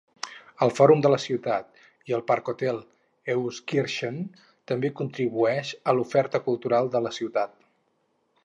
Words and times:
El 0.65 0.71
Fòrum 0.77 1.01
de 1.05 1.09
la 1.13 1.19
ciutat 1.25 1.67
i 2.11 2.15
el 2.17 2.23
Parkhotel 2.31 2.79
Euskirchen 3.35 4.19
també 4.73 4.93
contribueix 5.03 5.75
a 5.93 5.97
l'oferta 5.99 6.43
cultural 6.49 6.95
de 6.97 7.07
la 7.09 7.17
ciutat. 7.21 7.59